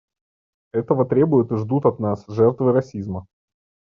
[0.73, 3.27] Этого требуют и ждут от нас жертвы расизма.